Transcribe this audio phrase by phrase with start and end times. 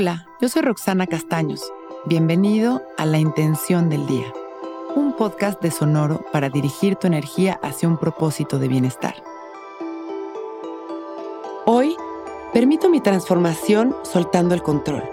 [0.00, 1.60] Hola, yo soy Roxana Castaños.
[2.06, 4.32] Bienvenido a La Intención del Día,
[4.96, 9.14] un podcast de Sonoro para dirigir tu energía hacia un propósito de bienestar.
[11.66, 11.94] Hoy,
[12.54, 15.04] permito mi transformación soltando el control,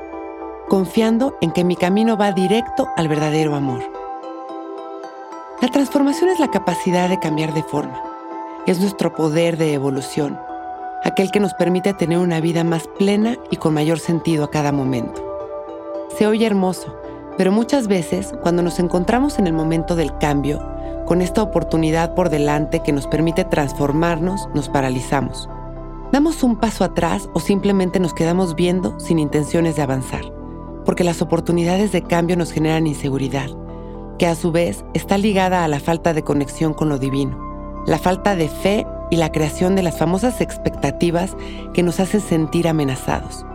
[0.69, 3.81] confiando en que mi camino va directo al verdadero amor.
[5.61, 8.01] La transformación es la capacidad de cambiar de forma.
[8.65, 10.39] Es nuestro poder de evolución
[11.03, 14.71] aquel que nos permite tener una vida más plena y con mayor sentido a cada
[14.71, 15.23] momento.
[16.17, 16.95] Se oye hermoso,
[17.37, 20.59] pero muchas veces cuando nos encontramos en el momento del cambio,
[21.05, 25.47] con esta oportunidad por delante que nos permite transformarnos, nos paralizamos.
[26.11, 30.33] Damos un paso atrás o simplemente nos quedamos viendo sin intenciones de avanzar,
[30.85, 33.49] porque las oportunidades de cambio nos generan inseguridad,
[34.17, 37.37] que a su vez está ligada a la falta de conexión con lo divino,
[37.85, 41.35] la falta de fe y la creación de las famosas expectativas
[41.73, 43.45] que nos hacen sentir amenazados.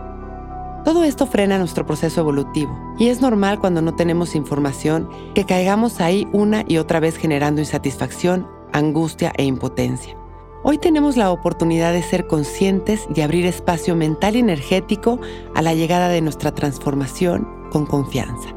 [0.83, 6.01] Todo esto frena nuestro proceso evolutivo y es normal cuando no tenemos información que caigamos
[6.01, 10.17] ahí una y otra vez generando insatisfacción, angustia e impotencia.
[10.61, 15.19] Hoy tenemos la oportunidad de ser conscientes y abrir espacio mental y energético
[15.55, 18.49] a la llegada de nuestra transformación con confianza.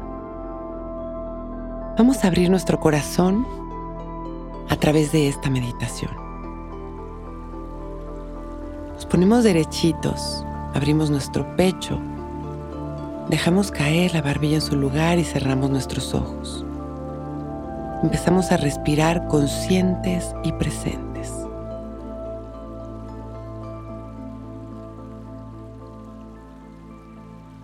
[1.97, 3.45] Vamos a abrir nuestro corazón
[4.69, 6.26] a través de esta meditación.
[9.09, 11.97] Ponemos derechitos, abrimos nuestro pecho,
[13.29, 16.65] dejamos caer la barbilla en su lugar y cerramos nuestros ojos.
[18.03, 21.31] Empezamos a respirar conscientes y presentes.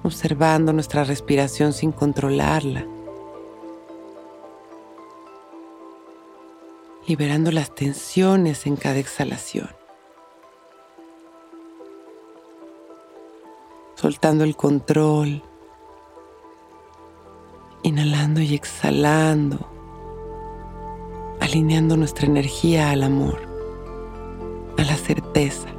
[0.02, 2.86] Observando nuestra respiración sin controlarla.
[7.06, 9.83] Liberando las tensiones en cada exhalación.
[14.04, 15.42] Soltando el control,
[17.84, 19.66] inhalando y exhalando,
[21.40, 23.40] alineando nuestra energía al amor,
[24.78, 25.70] a la certeza.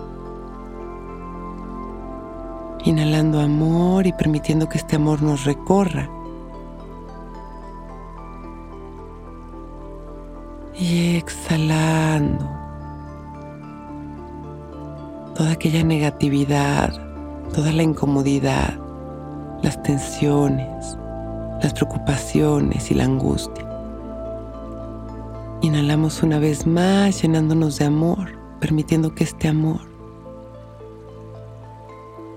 [2.87, 6.09] Inhalando amor y permitiendo que este amor nos recorra.
[10.79, 12.49] Y exhalando
[15.35, 17.04] toda aquella negatividad,
[17.55, 18.75] toda la incomodidad,
[19.63, 20.99] las tensiones,
[21.63, 23.65] las preocupaciones y la angustia.
[25.63, 29.81] Inhalamos una vez más llenándonos de amor, permitiendo que este amor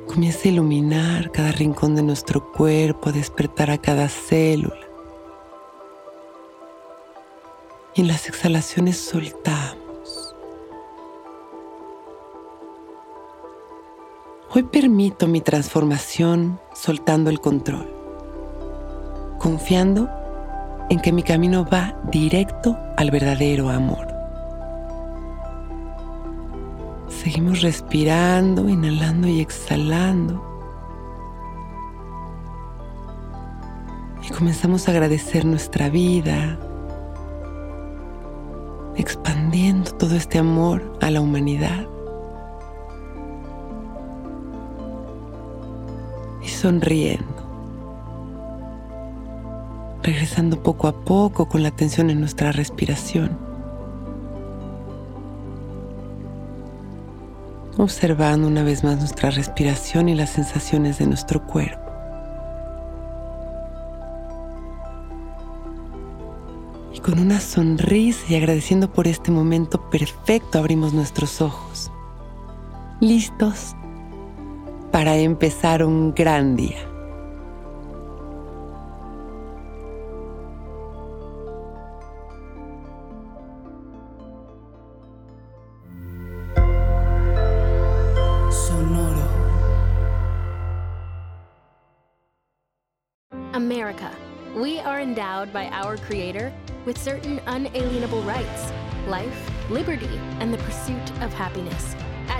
[0.07, 4.85] comience a iluminar cada rincón de nuestro cuerpo, a despertar a cada célula.
[7.95, 9.86] Y en las exhalaciones soltamos
[14.49, 17.85] Hoy permito mi transformación soltando el control,
[19.39, 20.09] confiando
[20.89, 24.07] en que mi camino va directo al verdadero amor.
[27.09, 30.41] Seguimos respirando, inhalando y exhalando.
[34.25, 36.57] Y comenzamos a agradecer nuestra vida,
[38.95, 41.96] expandiendo todo este amor a la humanidad.
[46.57, 47.23] Sonriendo,
[50.01, 53.37] regresando poco a poco con la atención en nuestra respiración,
[57.77, 61.91] observando una vez más nuestra respiración y las sensaciones de nuestro cuerpo.
[66.91, 71.91] Y con una sonrisa y agradeciendo por este momento perfecto abrimos nuestros ojos,
[72.99, 73.75] listos
[74.91, 76.79] para empezar un gran día.
[88.49, 89.27] Sonoro.
[93.53, 94.11] America.
[94.55, 96.51] We are endowed by our Creator
[96.85, 98.71] with certain unalienable rights
[99.07, 101.95] life, liberty, and the pursuit of happiness.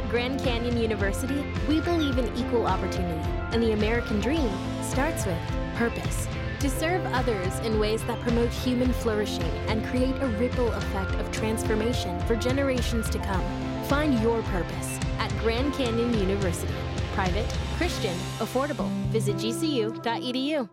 [0.07, 4.49] At Grand Canyon University, we believe in equal opportunity, and the American dream
[4.81, 5.37] starts with
[5.75, 6.29] purpose.
[6.61, 11.29] To serve others in ways that promote human flourishing and create a ripple effect of
[11.33, 13.43] transformation for generations to come.
[13.89, 16.73] Find your purpose at Grand Canyon University.
[17.13, 18.89] Private, Christian, affordable.
[19.11, 20.69] Visit gcu.edu.